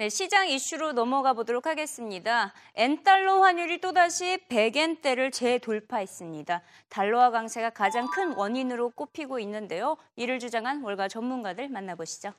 [0.00, 2.54] 네, 시장 이슈로 넘어가 보도록 하겠습니다.
[2.76, 6.62] 엔달러 환율이 또다시 100엔대를 재돌파했습니다.
[6.88, 9.96] 달러화 강세가 가장 큰 원인으로 꼽히고 있는데요.
[10.14, 12.32] 이를 주장한 월가 전문가들 만나보시죠.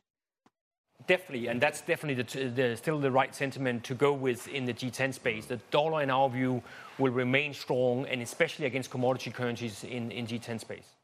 [1.05, 4.73] Definitely, and that's definitely the, the, still the right sentiment to go with in the
[4.73, 5.45] G10 space.
[5.45, 6.61] The dollar, in our view,
[6.97, 10.95] will remain strong, and especially against commodity currencies in, in G10 space.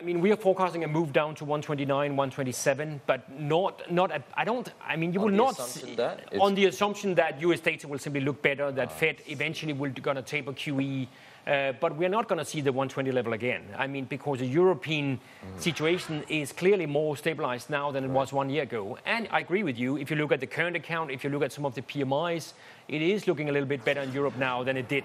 [0.00, 4.10] I mean, we are forecasting a move down to 129, 127, but not, not.
[4.10, 4.66] A, I don't.
[4.82, 5.94] I mean, you On will not see,
[6.40, 7.60] on the assumption that U.S.
[7.60, 11.06] data will simply look better, that Fed eventually will going to taper QE.
[11.46, 13.62] Uh, but we're not going to see the 120 level again.
[13.76, 15.20] I mean, because the European
[15.58, 18.98] situation is clearly more stabilized now than it was one year ago.
[19.04, 19.96] And I agree with you.
[19.96, 22.52] If you look at the current account, if you look at some of the PMIs,
[22.88, 25.04] it is looking a little bit better in Europe now than it did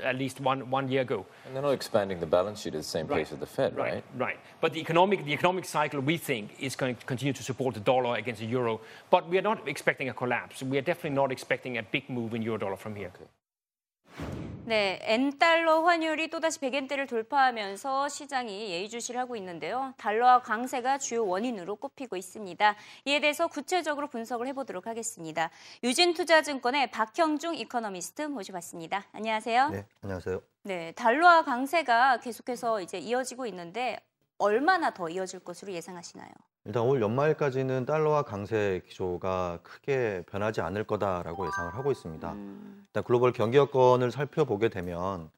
[0.00, 1.26] at least one, one year ago.
[1.46, 3.94] And they're not expanding the balance sheet at the same pace as the Fed, right?
[3.94, 4.40] Right, right.
[4.60, 7.80] But the economic, the economic cycle, we think, is going to continue to support the
[7.80, 8.80] dollar against the euro.
[9.10, 10.62] But we are not expecting a collapse.
[10.62, 13.12] We are definitely not expecting a big move in euro dollar from here.
[14.68, 19.94] 네, 엔달러 환율이 또다시 100엔대를 돌파하면서 시장이 예의주시를 하고 있는데요.
[19.96, 22.76] 달러화 강세가 주요 원인으로 꼽히고 있습니다.
[23.06, 25.48] 이에 대해서 구체적으로 분석을 해보도록 하겠습니다.
[25.82, 29.06] 유진투자증권의 박형중 이코노미스트 모셔봤습니다.
[29.12, 29.70] 안녕하세요.
[29.70, 30.42] 네, 안녕하세요.
[30.64, 33.98] 네, 달러화 강세가 계속해서 이제 이어지고 있는데
[34.38, 36.30] 얼마나 더 이어질 것으로 예상하시나요?
[36.64, 42.32] 일단 올 연말까지는 달러와 강세 기조가 크게 변하지 않을 거다라고 예상을 하고 있습니다.
[42.32, 45.30] 음, 일단 글로벌 경기 여건을 살펴보게 되면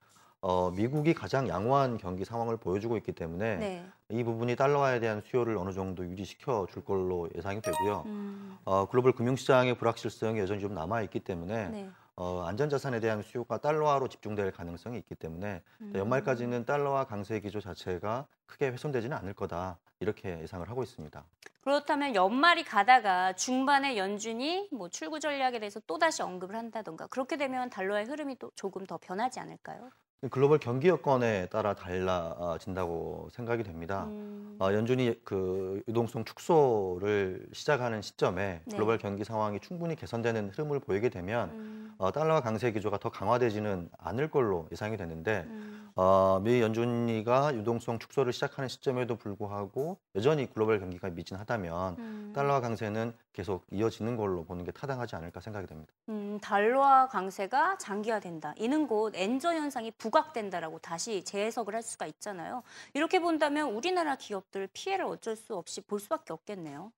[0.43, 3.87] 어, 미국이 가장 양호한 경기 상황을 보여주고 있기 때문에 네.
[4.09, 8.05] 이 부분이 달러화에 대한 수요를 어느 정도 유지시켜 줄 걸로 예상이 되고요.
[8.07, 11.91] 음, 어, 글로벌 금융시장의 불확실성이 여전히 좀 남아 있기 때문에 네.
[12.21, 15.93] 어, 안전자산에 대한 수요가 달러화로 집중될 가능성이 있기 때문에 음.
[15.95, 21.25] 연말까지는 달러화 강세 기조 자체가 크게 훼손되지는 않을 거다 이렇게 예상을 하고 있습니다.
[21.63, 27.71] 그렇다면 연말이 가다가 중반에 연준이 뭐 출구 전략에 대해서 또 다시 언급을 한다던가 그렇게 되면
[27.71, 29.89] 달러의 흐름이 또 조금 더 변하지 않을까요?
[30.31, 34.05] 글로벌 경기 여건에 따라 달라진다고 생각이 됩니다.
[34.05, 38.77] 음, 어, 연준이 그 유동성 축소를 시작하는 시점에 네.
[38.77, 43.91] 글로벌 경기 상황이 충분히 개선되는 흐름을 보이게 되면 음, 어, 달러화 강세 기조가 더 강화되지는
[43.99, 50.81] 않을 걸로 예상이 되는데 음, 어, 미 연준이가 유동성 축소를 시작하는 시점에도 불구하고 여전히 글로벌
[50.81, 52.33] 경기가 미진하다면 음.
[52.35, 55.93] 달러화 강세는 계속 이어지는 걸로 보는 게 타당하지 않을까 생각이 됩니다.
[56.09, 58.55] 음, 달러화 강세가 장기화된다.
[58.57, 62.63] 이는 곧 엔저 현상이 부각된다라고 다시 재해석을 할 수가 있잖아요.
[62.95, 66.93] 이렇게 본다면 우리나라 기업들 피해를 어쩔 수 없이 볼 수밖에 없겠네요.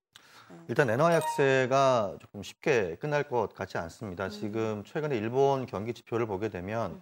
[0.69, 4.26] 일단 엔화 약세가 조금 쉽게 끝날 것 같지 않습니다.
[4.26, 4.31] 음.
[4.31, 7.00] 지금 최근에 일본 경기 지표를 보게 되면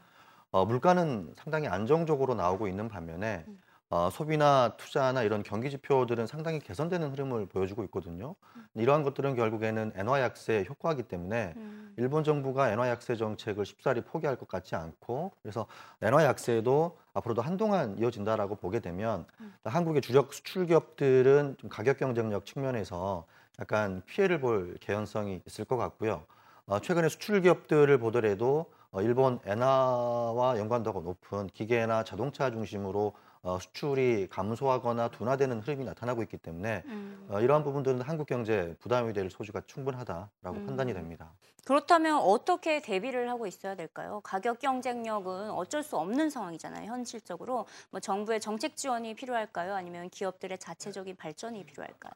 [0.52, 3.58] 어, 물가는 상당히 안정적으로 나오고 있는 반면에 음.
[3.92, 8.36] 어, 소비나 투자나 이런 경기 지표들은 상당히 개선되는 흐름을 보여주고 있거든요.
[8.74, 14.36] 이러한 것들은 결국에는 엔화 약세의 효과이기 때문에 음, 일본 정부가 엔화 약세 정책을 쉽사리 포기할
[14.36, 15.66] 것 같지 않고 그래서
[16.02, 19.52] 엔화 약세도 앞으로도 한동안 이어진다라고 보게 되면 음.
[19.64, 23.26] 한국의 주력 수출 기업들은 좀 가격 경쟁력 측면에서
[23.58, 26.22] 약간 피해를 볼 개연성이 있을 것 같고요.
[26.66, 34.28] 어, 최근에 수출 기업들을 보더라도 어, 일본 엔화와 연관도가 높은 기계나 자동차 중심으로 어, 수출이
[34.28, 37.26] 감소하거나 둔화되는 흐름이 나타나고 있기 때문에 음.
[37.30, 40.66] 어, 이러한 부분들은 한국 경제에 부담이 될 소지가 충분하다라고 음.
[40.66, 41.32] 판단이 됩니다.
[41.64, 44.20] 그렇다면 어떻게 대비를 하고 있어야 될까요?
[44.24, 46.90] 가격 경쟁력은 어쩔 수 없는 상황이잖아요.
[46.90, 49.74] 현실적으로 뭐 정부의 정책 지원이 필요할까요?
[49.74, 52.12] 아니면 기업들의 자체적인 발전이 필요할까요?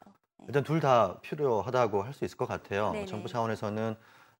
[0.47, 2.91] 일단 둘 다 필요하다고 할 수 있을 것 같아요.
[2.91, 3.05] 네네.
[3.05, 3.95] 정부 차원에서는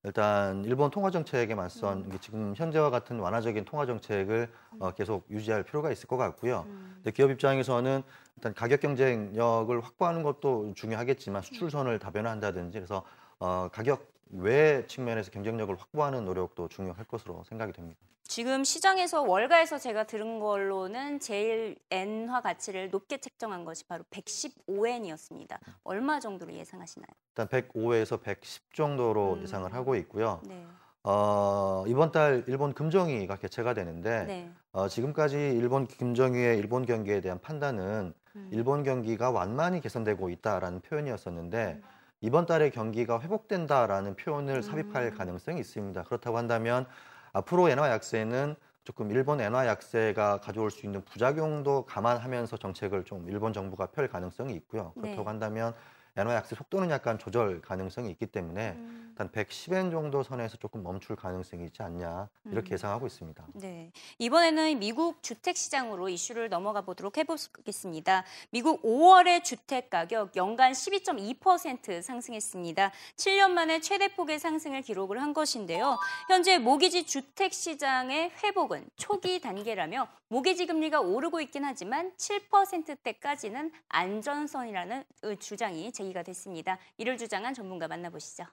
[0.06, 2.18] 일단 일본 통화 정책에 맞선 음.
[2.22, 6.68] 지금 현재와 같은 완화적인 통화 정책을 어, 계속 유지할 필요가 있을 것 같고요.
[6.68, 6.92] 음.
[6.98, 8.04] 근데 기업 입장에서는
[8.36, 13.04] 일단 가격 경쟁력을 확보하는 것도 중요하겠지만 수출선을 다변화한다든지 그래서
[13.40, 18.00] 어, 가격 외 측면에서 경쟁력을 확보하는 노력도 중요할 것으로 생각이 됩니다.
[18.28, 25.58] 지금 시장에서 월가에서 제가 들은 걸로는 제일 엔화 가치를 높게 책정한 것이 바로 115엔이었습니다.
[25.84, 27.08] 얼마 정도로 예상하시나요?
[27.30, 29.44] 일단 105에서 110 정도로 음.
[29.44, 30.42] 예상을 하고 있고요.
[30.48, 30.66] 네.
[31.04, 34.52] 어, 이번 달 일본 금정위가 개최가 되는데 네.
[34.72, 38.50] 어, 지금까지 일본 금정위의 일본 경기에 대한 판단은 음.
[38.52, 41.80] 일본 경기가 완만히 개선되고 있다라는 표현이었었는데
[42.26, 45.16] 이번 달에 경기가 회복된다라는 표현을 삽입할 음.
[45.16, 46.02] 가능성이 있습니다.
[46.06, 46.88] 그렇다고 한다면
[47.34, 53.54] 앞으로 엔화 약세는 조금 일본 엔화 약세가 가져올 수 있는 부작용도 감안하면서 정책을 좀 일본
[53.54, 54.92] 정부가 펼 가능성이 있고요.
[54.94, 55.28] 그렇다고 네.
[55.28, 55.76] 한다면
[56.18, 59.14] 엔화 약세 속도는 약간 조절 가능성이 있기 때문에 음.
[59.16, 63.48] 일단 110엔 정도 선에서 조금 멈출 가능성이 있지 않냐 이렇게 예상하고 있습니다.
[63.54, 63.94] 네.
[64.20, 68.26] 이번에는 미국 주택 시장으로 이슈를 넘어가 보도록 해보겠습니다.
[68.50, 72.92] 미국 5월의 주택 가격 연간 12.2% 상승했습니다.
[73.16, 75.98] 7년 만에 최대 폭의 상승을 기록을 한 것인데요.
[76.28, 85.06] 현재 모기지 주택 시장의 회복은 초기 단계라며 모기지 금리가 오르고 있긴 하지만 7%대까지는 안전선이라는
[85.40, 86.78] 주장이 제기가 됐습니다.
[86.98, 88.44] 이를 주장한 전문가 만나보시죠.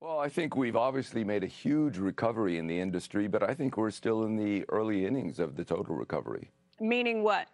[0.00, 3.76] Well, I think we've obviously made a huge recovery in the industry, but I think
[3.76, 6.50] we're still in the early innings of the total recovery.
[6.78, 7.48] Meaning what?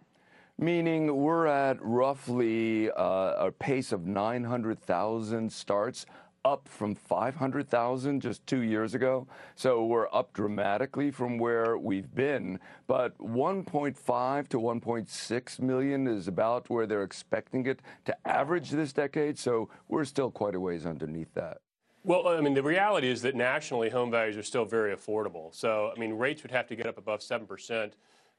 [0.59, 6.05] Meaning we're at roughly uh, a pace of 900,000 starts,
[6.45, 9.27] up from 500,000 just two years ago.
[9.55, 12.59] So we're up dramatically from where we've been.
[12.85, 19.39] But 1.5 to 1.6 million is about where they're expecting it to average this decade.
[19.39, 21.57] So we're still quite a ways underneath that.
[22.05, 25.51] Well, I mean, the reality is that nationally, home values are still very affordable.
[25.55, 27.93] So, I mean, rates would have to get up above 7%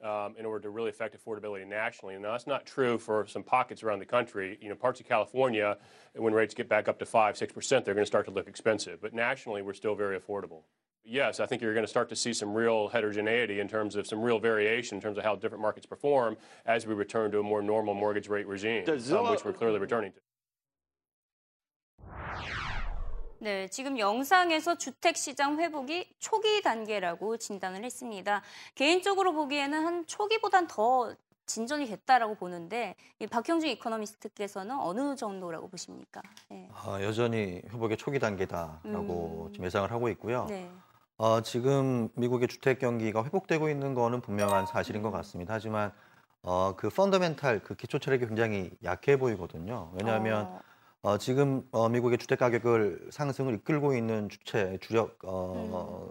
[0.04, 2.14] um, in order to really affect affordability nationally.
[2.14, 4.56] And that's not true for some pockets around the country.
[4.60, 5.78] You know, parts of California,
[6.14, 9.00] when rates get back up to 5 6%, they're going to start to look expensive.
[9.02, 10.62] But nationally, we're still very affordable.
[11.04, 14.06] Yes, I think you're going to start to see some real heterogeneity in terms of
[14.06, 16.36] some real variation in terms of how different markets perform
[16.66, 20.12] as we return to a more normal mortgage rate regime, um, which we're clearly returning
[20.12, 20.18] to.
[23.38, 28.42] 네, 지금 영상에서 주택 시장 회복이 초기 단계라고 진단을 했습니다.
[28.74, 32.96] 개인적으로 보기에는 한 초기보단 더 진전이 됐다라고 보는데
[33.30, 36.22] 박형준 이코노미스트께서는 어느 정도라고 보십니까?
[36.48, 36.68] 네.
[36.72, 39.52] 아, 여전히 회복의 초기 단계다라고 음.
[39.52, 40.46] 지금 예상을 하고 있고요.
[40.48, 40.68] 네.
[41.18, 45.54] 어, 지금 미국의 주택 경기가 회복되고 있는 거는 분명한 사실인 것 같습니다.
[45.54, 45.92] 하지만
[46.42, 49.92] 어, 그 펀더멘탈 그 기초 체력이 굉장히 약해 보이거든요.
[49.94, 50.60] 왜냐하면 어,
[51.02, 56.10] 어, 지금 어, 미국의 주택 가격을 상승을 이끌고 있는 주체 주력 어,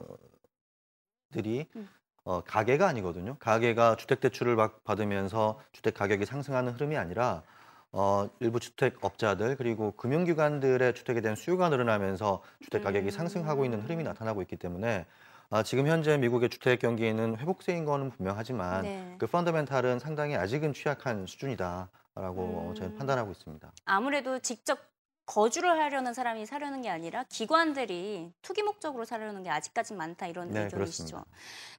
[1.31, 1.89] 들이 음.
[2.23, 3.37] 어, 가계가 아니거든요.
[3.39, 7.43] 가계가 주택 대출을 받- 받으면서 주택 가격이 상승하는 흐름이 아니라
[7.91, 13.11] 어, 일부 주택 업자들 그리고 금융기관들의 주택에 대한 수요가 늘어나면서 주택 가격이 음.
[13.11, 15.05] 상승하고 있는 흐름이 나타나고 있기 때문에
[15.51, 19.15] 아, 지금 현재 미국의 주택 경기는 회복세인 거는 분명하지만 네.
[19.19, 22.75] 그 펀더멘탈은 상당히 아직은 취약한 수준이다 라고 음.
[22.75, 23.71] 저는 판단하고 있습니다.
[23.85, 24.79] 아무래도 직접
[25.25, 30.65] 거주를 하려는 사람이 사려는 게 아니라 기관들이 투기 목적으로 사려는 게 아직까지 많다 이런 네,
[30.65, 31.05] 의견이시죠.
[31.05, 31.25] 그렇습니다.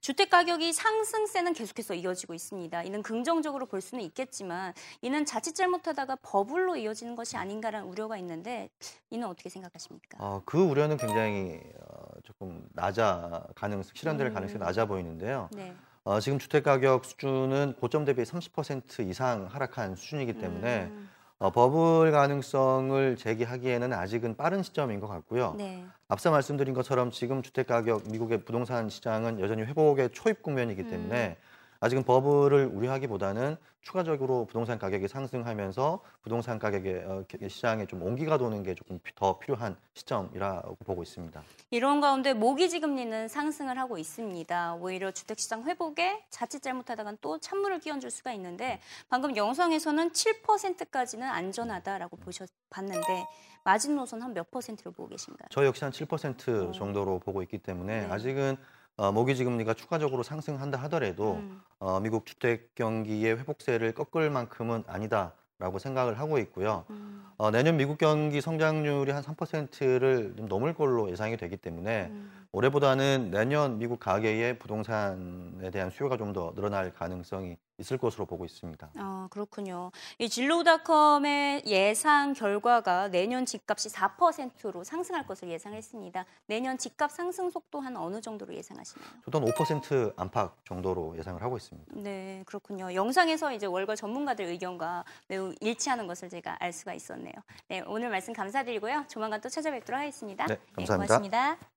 [0.01, 2.83] 주택 가격이 상승세는 계속해서 이어지고 있습니다.
[2.83, 8.69] 이는 긍정적으로 볼 수는 있겠지만 이는 자칫 잘못하다가 버블로 이어지는 것이 아닌가라는 우려가 있는데
[9.09, 10.17] 이는 어떻게 생각하십니까?
[10.19, 14.33] 어, 그 우려는 굉장히 어, 조금 낮아 가능성 실현될 음.
[14.33, 15.49] 가능성이 낮아 보이는데요.
[15.53, 15.73] 네.
[16.07, 22.13] 어, 지금 주택 가격 수준은 고점 대비 30% 이상 하락한 수준이기 때문에 음, 어, 버블
[22.13, 25.55] 가능성을 제기하기에는 아직은 빠른 시점인 것 같고요.
[25.57, 25.83] 네.
[26.07, 30.89] 앞서 말씀드린 것처럼 지금 주택 가격 미국의 부동산 시장은 여전히 회복의 초입 국면이기 음.
[30.89, 31.37] 때문에
[31.79, 38.63] 아직은 버블을 우려하기보다는 추가적으로 부동산 가격이 상승하면서 부동산 가격의 어, 기- 시장에 좀 온기가 도는
[38.63, 41.41] 게 조금 피- 더 필요한 시점이라고 보고 있습니다.
[41.69, 44.75] 이런 가운데 모기지 금리는 상승을 하고 있습니다.
[44.75, 48.79] 오히려 주택시장 회복에 자칫 잘못하다간 또 찬물을 끼얹을 수가 있는데
[49.09, 53.25] 방금 영상에서는 7%까지는 안전하다라고 보셨 봤는데
[53.63, 55.47] 마지노선 한 몇 퍼센트를 보고 계신가요?
[55.49, 56.71] 저 역시 한7% 어.
[56.71, 58.11] 정도로 보고 있기 때문에 네.
[58.13, 58.57] 아직은
[58.97, 65.77] 어, 모기지 금리가 추가적으로 상승한다 하더라도 음, 어, 미국 주택 경기의 회복세를 꺾을 만큼은 아니다라고
[65.77, 66.83] 생각을 하고 있고요.
[66.89, 72.46] 음, 어, 내년 미국 경기 성장률이 한 3%를 좀 넘을 걸로 예상이 되기 때문에 음.
[72.51, 78.89] 올해보다는 내년 미국 가계의 부동산에 대한 수요가 좀 더 늘어날 가능성이 있을 것으로 보고 있습니다.
[78.97, 79.91] 아, 그렇군요.
[80.17, 86.25] 이 진로닷컴의 예상 결과가 내년 집값이 4%로 상승할 것을 예상했습니다.
[86.47, 89.07] 내년 집값 상승 속도 한 어느 정도로 예상하시나요?
[89.25, 91.93] 저도 한5% 안팎 정도로 예상을 하고 있습니다.
[91.95, 92.93] 네, 그렇군요.
[92.93, 97.33] 영상에서 이제 월가 전문가들 의견과 매우 일치하는 것을 제가 알 수가 있었네요.
[97.67, 99.05] 네, 오늘 말씀 감사드리고요.
[99.07, 100.45] 조만간 또 찾아뵙도록 하겠습니다.
[100.47, 101.17] 네, 감사합니다.
[101.17, 101.76] 고맙습니다.